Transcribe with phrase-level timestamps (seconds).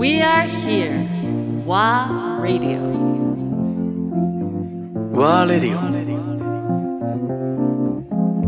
[0.00, 1.04] We are here.
[1.66, 2.80] WA Radio.
[5.12, 5.76] ワーレディ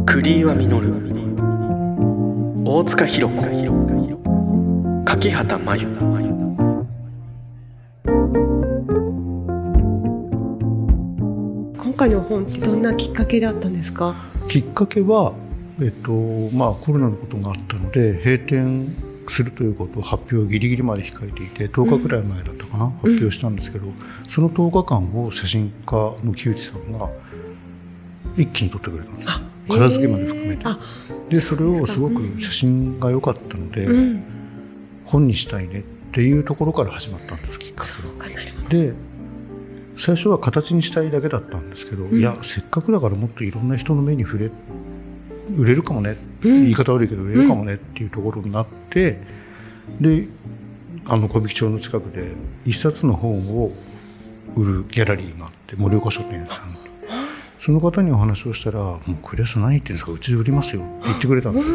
[0.01, 0.95] オクリーワミノル
[2.65, 3.43] 大塚弘子。
[5.05, 5.89] 柿畑真由。
[11.77, 14.17] 今回の本ってどんなきっかけだったんですか？
[14.49, 15.35] きっかけは、
[15.83, 16.13] えっと
[16.57, 18.97] まあ、コロナのことがあったので閉店
[19.31, 23.87] するということを発表ギリギリまで控えていて10日くらい前だったかな、発表したんですけど、
[24.27, 27.11] その10日間を写真家の木内さんが
[28.37, 29.29] 一気に撮ってくれたんです。
[29.29, 29.35] よ
[29.69, 30.63] 片付けまで含めて。
[30.65, 30.79] あ
[31.29, 34.23] でそれをすごく写真が良かったので、うん。
[35.05, 37.85] 本にしたいねっていうところから始まったんですきっか
[38.71, 38.95] けで
[39.99, 44.51] 最初は形にしたいだけだったんですけど、いやせっかくだからもっといろんな人の目に触れ
[45.55, 49.19] 売れるかもね、言い方悪いけど売れるかもねっていうところになって、
[50.01, 50.27] で
[51.07, 52.33] あの小引町の近くで
[52.65, 53.73] 一冊の本を
[54.57, 56.77] 売るギャラリーがあって盛岡書店さん
[57.59, 61.73] その方にお話をしたら「もうクレアさん何言ってるんですかうちで売りますよ」って言ってくれたんです。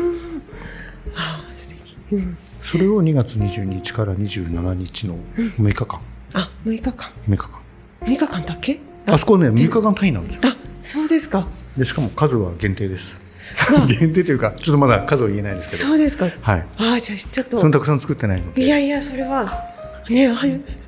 [1.15, 1.95] あ素敵。
[2.11, 2.37] うん。
[2.61, 6.01] それを2月22日から27日の6日間。
[6.33, 7.11] あ6日間。
[7.27, 7.61] 6日間。
[8.01, 8.79] 6日間だけ？
[9.05, 10.41] あそこはね6日間単位なんですよ。
[10.45, 11.47] あそうですか。
[11.77, 13.19] でしかも数は限定です
[13.87, 15.81] 限定というかちょっとまだ数は言えないですけど。
[15.83, 16.29] そうですか。
[16.41, 16.65] はい。
[16.77, 17.59] あじゃあちょっと。
[17.59, 18.63] そんなたくさん作ってないので。
[18.63, 19.65] いやいやそれは
[20.09, 20.45] ねあ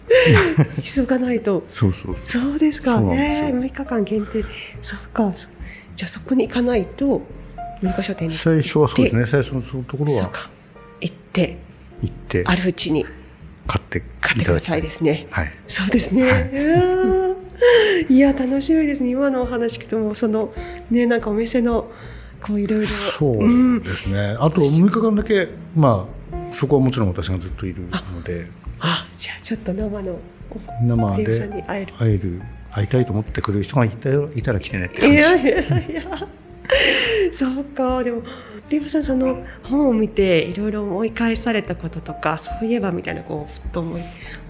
[0.82, 1.64] 急がないと。
[1.68, 2.60] そうそうそう。
[2.60, 2.96] ですか。
[2.96, 3.48] そうなんですよ。
[3.48, 4.44] えー、6日間限定。
[4.82, 5.32] そうか。
[5.36, 5.48] そ
[5.96, 7.22] じゃあそこに行かないと
[7.84, 9.26] 6日書店に最初はそうですね。
[9.26, 10.24] 最初のそのところは。
[10.24, 10.50] そうか。
[11.02, 11.58] 行って。
[12.02, 12.44] 行って。
[12.46, 13.06] あるうちに。
[13.68, 15.28] 買って買ってくださいですね。
[15.30, 15.54] はい。
[15.68, 16.40] そうですね、は
[18.10, 18.14] い。
[18.14, 19.12] いや楽しみですね。
[19.12, 20.54] 今のお話聞くともうその
[20.90, 21.92] ねなんかお店の
[22.42, 22.86] こういろいろ。
[22.86, 28.48] そううんですね、あと6日間だけまあそこはもちろん私がずっといるので。
[28.80, 30.20] あじゃあちょっと生の
[30.82, 31.94] 生で会える。
[31.94, 32.42] 会える
[32.72, 35.18] 会いたいと思ってくれる人がいたいたら来てねってい感じ。
[35.18, 36.28] やいやいや。
[37.34, 38.04] そうか。
[38.04, 38.22] でも
[38.70, 44.02] リーブさんその本を見ていろいろ思い返されたこととかそういえばみたいなこうふっと思い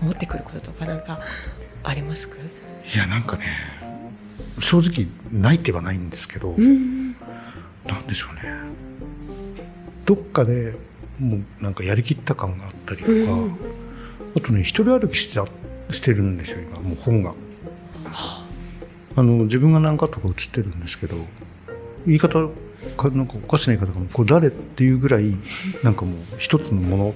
[0.01, 1.21] 思ってくることとかなんか
[1.83, 2.35] ありますか？
[2.93, 3.45] いやなんかね
[4.59, 7.08] 正直ないってはないんですけど、うん
[7.87, 8.41] なんでしょうね。
[10.05, 10.75] どっかで
[11.19, 13.57] もうなんかやりきった感があったりとか、うん。
[14.35, 15.45] あとね一人歩きしちゃ
[15.89, 17.33] してるんですよ今もう本が。
[19.15, 21.17] あの自分が何かとか写ってるんですけど
[22.05, 22.47] 言い方
[22.95, 24.07] かなんかおかしな言い方かも。
[24.07, 25.35] これ誰っていうぐらい
[25.83, 27.13] なんかもう一つのもの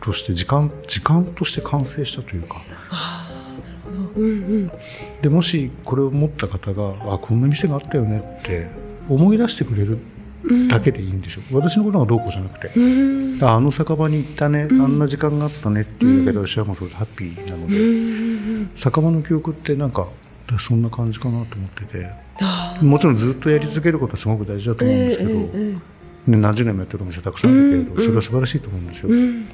[0.00, 2.62] として時間時間として完成したというか。
[4.16, 4.72] うんうん。
[5.20, 8.68] でもしこれを持った方があこんな店があったよねって
[9.08, 9.98] 思い出してくれる
[10.68, 13.44] だけでいいんですよ、私のことがどうこうじゃなくて、うん。
[13.44, 18.70] ああの酒場に行ったね、あんな時間があったねっていうだけで私はもうそれでハッピーなので、うん。
[18.74, 20.08] 酒場の記憶ってなんか
[20.58, 22.26] そんな感じかなと思ってて。
[22.38, 25.80] あもちろんずっとやり続けることはすごく大事だと思うんですけど、ね
[26.26, 29.48] 何十年もやってるお店たくさんあるけれど、それは素晴らしいと思うんですよ、うん。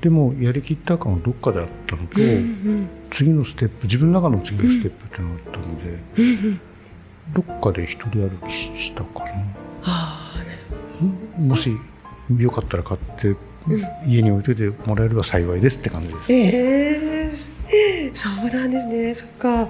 [0.00, 6.58] でもやりきった感はどっかであったのと、うん次のステップ自分の中の次のステップっていうのがあったので、
[7.34, 9.30] どっかで一人歩きしたかな。
[9.82, 10.38] ああ
[11.42, 11.70] ねもし
[12.36, 13.36] よかったら買って、
[14.06, 17.30] 家に置いといてもらえれば幸いですって感じです、え
[17.68, 19.14] えそうなんですね。
[19.14, 19.48] そっか。
[19.48, 19.68] なん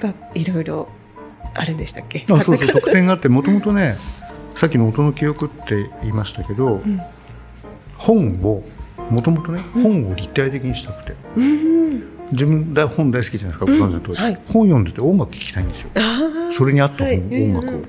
[0.00, 0.88] かいろいろ
[1.54, 2.24] あるんでしたっけ？
[2.30, 2.68] あそうそう。
[2.68, 3.96] 特典があってもともとね
[4.54, 6.80] さっきの音の記憶って言いましたけど、
[7.96, 8.62] 本を
[9.10, 11.14] もともとね本を立体的にしたくて、
[12.32, 14.34] 自分だ本大好きじゃないですかご存知の通り、はい。
[14.48, 15.90] 本読んでて音楽聴きたいんですよ。
[15.96, 17.82] ああそれに合った音楽を。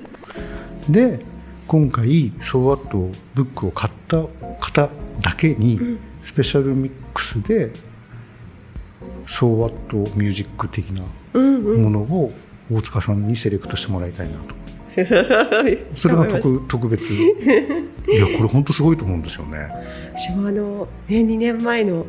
[0.88, 1.20] で
[1.66, 4.22] 今回「ソーアットブックを買った
[4.58, 4.88] 方
[5.20, 7.70] だけにスペシャルミックスで
[9.26, 11.02] 「ソーアットミュージック的な
[11.34, 12.32] ものを
[12.72, 14.58] 大塚さんにセレクトしてもらいたいなと。
[15.94, 17.12] それが特特別。
[17.12, 19.68] いやこれ本当すごいと思うんですよね。
[20.16, 22.06] 私もあのね2年前の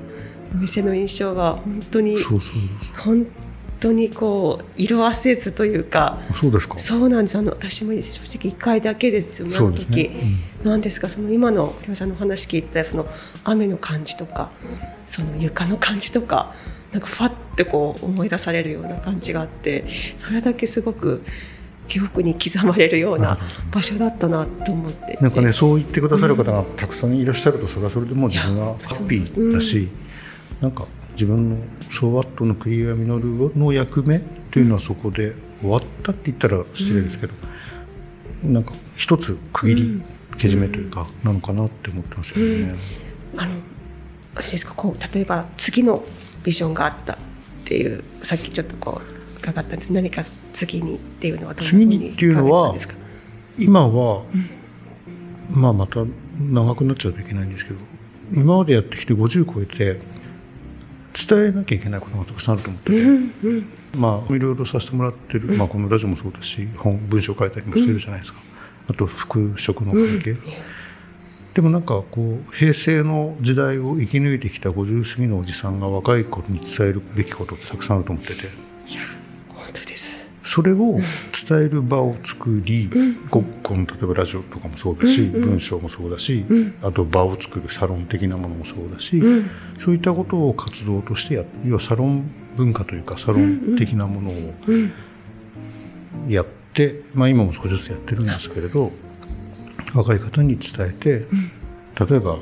[0.54, 2.56] お店の印象が本当にそうそう。
[2.98, 3.28] 本
[3.80, 6.78] 当にこう色あせずというかそうですか。
[6.80, 7.38] そうなんです。
[7.38, 9.50] あの私も正直1回だけです。
[9.50, 9.96] そうですね。
[9.96, 10.12] 時、
[10.64, 13.08] なんですがその今のりょうさんのお話聞いてたその
[13.44, 14.52] 雨の感じとか
[15.06, 16.54] その床の感じとか
[16.92, 19.86] なんかファッてこう思い出されるような感じがあって
[20.18, 21.24] それだけすごく
[21.88, 23.38] 記憶に刻まれるような
[23.72, 25.18] 場所だったなと思って。
[25.22, 29.90] なんかねそう言ってくださる方がたくさんいらっしゃるとそれはそれでもう自分はハッピーだし、
[30.62, 30.86] なんか
[31.20, 31.58] 自分の
[31.92, 34.20] ソーワットのクリアミノルの役目
[34.52, 37.34] というのはそこで終わったって言ったら失礼ですけど、
[38.42, 40.02] なんか一つ区切り、
[40.38, 42.74] けじめというかなのかなって思ってますよね。
[43.36, 43.52] あの
[44.36, 46.06] あれですかこう例えば次の
[46.42, 47.18] ビジョンがあったっ
[47.66, 49.92] ていうさっきちょっとこう伺ったんです。
[49.92, 50.24] 何か
[50.54, 52.74] 次にっていうのはどんなふう次にっていうのは
[53.58, 54.24] 今は、
[55.54, 56.06] まあまた
[56.40, 57.80] 長くなっちゃうといけないんですけど
[58.32, 60.00] 今までやってきて50超えて
[61.30, 62.98] 伝えなきゃいけないことがたくさんあると思ってて、
[63.98, 68.40] まあいろいろさせてもらってる、まあ、このラジオもそうだし本文章書いたりもしてるじゃないですか、
[68.90, 70.36] あと服飾の関係、
[71.54, 78.48] でもなんかこう平成の時代を生き抜いてきた50過ぎのおじさんが若い子に伝えるべきことってたくさんあると思ってて。
[79.50, 80.30] 本当です。
[80.42, 81.00] それを
[81.50, 82.90] 伝える場を作り、
[83.32, 86.46] ここの例えばラジオとかもそうだし、文章もそうだし、
[86.84, 89.22] あと場を作るサロン的なものもそうだし、
[89.78, 94.34] そういったことを活動としてや要はサロン文化というかサロン的なものを
[96.28, 98.92] やって、まあ、今も少しずつやってるんですけれど
[99.96, 101.10] 若い方に伝えて
[102.06, 102.38] 例えば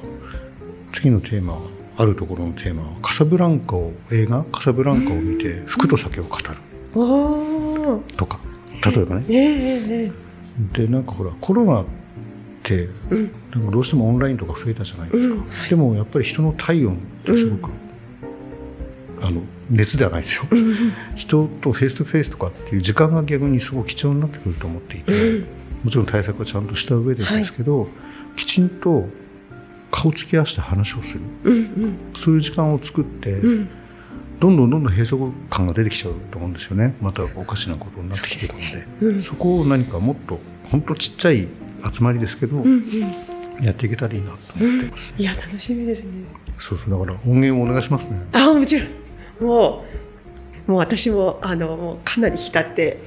[0.91, 1.59] 次のテーマ
[1.97, 6.43] あるところのテーマはカサブランカを映画「カサブランカ」を見て服と酒を語る
[8.15, 8.39] とか
[8.85, 9.25] 例えばね。
[9.29, 10.27] ええええ
[10.73, 11.85] でなんかほらコロナっ
[12.63, 12.89] て
[13.51, 15.35] なんかどうしてもオンラインとか増えたじゃないですか、
[15.69, 17.71] でもやっぱり人の体温ってすごく、
[19.21, 20.43] あの熱ではないですよ、
[21.15, 25.11] 人とフェイスとフェイスとかっていう時間が逆にすごく貴重になってくると思っていて、
[25.83, 27.87] もちろん対策はちゃんとした上でですけど、
[28.35, 29.07] きちんと
[29.91, 31.23] 顔つき合わせて話をする、
[32.15, 33.39] そういう時間を作って、
[34.39, 35.17] どんどんどんどん閉塞
[35.49, 36.93] 感が出てきちゃうと思うんですよね。
[37.01, 38.53] またおかしなことになってきてる
[39.01, 39.21] ので。
[39.21, 40.39] そこを何かもっと
[40.69, 41.47] 本当ちっちゃい
[41.91, 42.63] 集まりですけど、
[43.61, 46.09] やっていけたらいいなと思ってます、いや楽しみですね。
[46.59, 46.91] そうそう。
[46.91, 48.19] だから音源をお願いしますね。
[48.31, 48.89] あもちろん。
[49.47, 50.06] もう
[50.67, 53.01] もう私もあのもうかなり浸って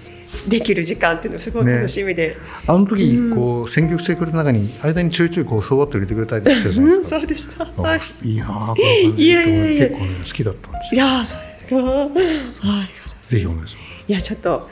[0.49, 2.37] できる時間っていうのすごい楽しみで、
[2.67, 9.89] あの時こう選曲してくれた中に間にちょいちょいこうそうわっと入れてくれたりしてるじゃないうんですかそうでした、あはい、いいなあこの感じいやいやいや。
[9.89, 11.37] 結構ね好きだったんですいよやーそ
[11.75, 14.69] れがはいぜひお願いしまいやちょっと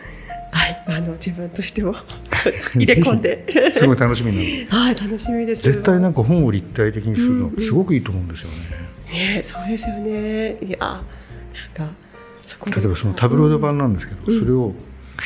[0.50, 0.84] はい。
[0.86, 1.94] あの自分としても
[2.74, 3.44] 入れ込んで。
[3.72, 5.62] すすごい楽しみになるはい楽しみです。
[5.62, 8.50] 絶対なんか本を立体的にするのすごくいいと思うんですよ
[9.12, 10.56] ね、ねそうですよね。
[10.62, 11.02] いやなん
[11.74, 11.92] か
[12.74, 14.74] 例えばそのタブロイド版なんですけど、それを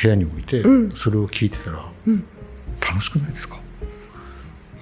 [0.01, 0.91] 部屋に置いて、うん。
[0.91, 2.23] それを聞いてたら、ん。
[2.81, 3.59] 楽しくないですか？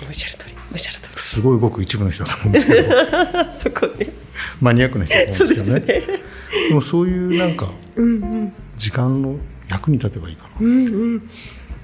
[0.08, 0.56] おっしゃる通り。
[0.72, 2.82] おっしゃる通すごいごく一部の人だと思うんですけど。
[2.82, 2.88] り
[3.58, 4.08] そこね。
[4.60, 6.02] マニアックな人だと思うんでですすけどね。
[6.02, 6.22] よね。
[6.70, 8.54] でもそういうなんかうんうん。
[8.78, 9.38] 時間の
[9.70, 11.30] 役に立てばいいかうんうん。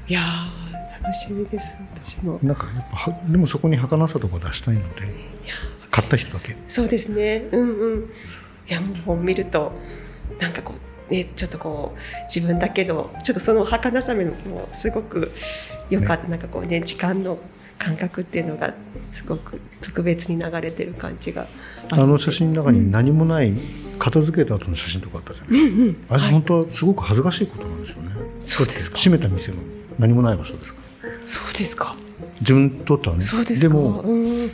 [0.08, 1.68] いやー楽しみです。
[1.96, 2.40] 私も。
[2.42, 5.14] ななんかやっぱはでもそこに儚さとか出したいので
[5.92, 6.58] 買った人だけ。
[6.68, 7.48] そうですね。
[7.52, 8.00] うんうん。
[8.70, 9.72] いやもう本見ると
[10.40, 10.74] なんかこ
[11.10, 12.00] うねちょっとこう
[12.34, 14.34] 自分だけどちょっとその儚さめも
[14.74, 15.32] すごく
[15.90, 17.38] 良かった、なんかこうね時間の
[17.80, 18.74] 感覚っていうのが
[19.12, 21.48] すごく特別に流れてる感じが。
[21.90, 23.54] あの写真の中に何もない
[23.98, 28.12] 片付けた後の写真とかあったじゃないですか、うんうんあれ本当はすごく恥ずかしいことなんですよね。
[28.42, 28.98] そうですか。
[28.98, 29.58] 閉めた店の
[29.98, 30.82] 何もない場所ですか？
[31.04, 31.96] らそうですか。
[32.42, 33.22] 自分にとってはね。
[33.22, 33.74] そうですか。
[33.74, 34.50] もうん。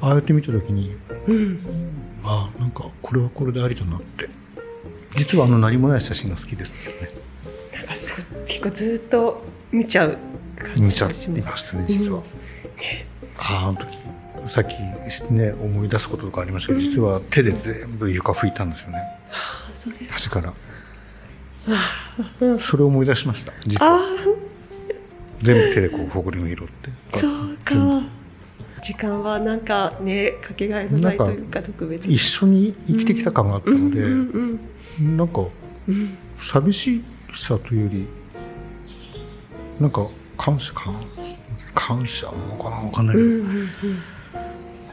[0.00, 0.94] ああやって見た時に
[1.26, 1.58] うん。
[2.22, 4.28] ああなんかこれはこれでありだなって
[5.16, 7.10] 実はあの何もない写真が好きですけどね。
[7.74, 10.18] なんかすごい結構ずっと見ちゃう
[10.56, 11.42] 感見ちゃいじがします。
[11.42, 12.22] ましたね実は、うん。
[12.22, 13.06] ね
[13.38, 13.96] あの時
[14.46, 14.74] さっき
[15.32, 18.98] ね思い出すこととかありましたけど、実は手で全部床拭いたんですよね。
[19.30, 20.54] あそうです端から。
[22.40, 22.60] うん。
[22.60, 24.00] それを思い出しました実あは
[25.42, 26.90] 全部手でこうほこりの色って。
[27.12, 27.30] あそう。
[27.32, 27.43] か
[28.84, 34.60] 時間はなんかねかけがえのないというか特別一緒に生きてきた感があったので、うん
[34.98, 35.46] うんなんか
[35.88, 36.18] うん。
[36.38, 38.06] 寂しさというより
[39.80, 40.94] なんか感謝感
[41.74, 43.68] 感謝なのかなわかんないけど、うんうん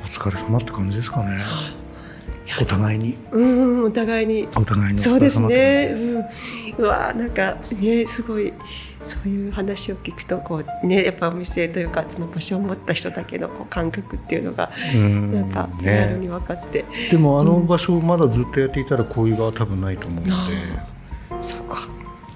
[0.02, 1.44] お疲れ様って感じですかね
[2.60, 3.18] お互いに。
[3.32, 4.48] うんうんお互いに。
[4.56, 5.94] お互いにおそうですね。
[6.78, 6.86] うん。
[6.86, 8.54] うわなんかねすごい
[9.04, 15.34] そういう話を聞くとこうねやっぱお店というかその場所を持った人だけのこう感覚っていうのがうん。
[15.34, 20.56] なんかリアルにね分かって、でもあの場所をまだずっとやっていたらこういう場は多分ないと思うので、
[21.42, 21.88] そうか。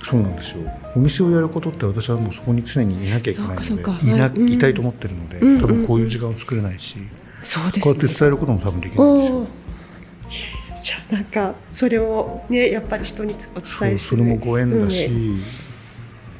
[0.01, 0.69] そうなんですよ。
[0.95, 3.71] お店をやることって私はもうそこに常にいなきゃいけないので
[4.07, 6.97] いないたいと思ってるので、うん多分こういう時間を作れないし、
[7.41, 7.81] そうですね。
[7.81, 9.47] こうやって伝えることも多分できないんですよ
[10.29, 15.39] じゃあなんかそれをねやっぱり人におそ伝えするうそれもご縁だし、うん。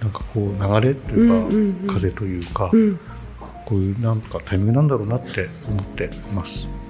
[0.01, 2.99] なんかこう流れというか、風というか、うん。
[3.65, 6.69] こういうなんかタイミングなんだろうなって思っています。「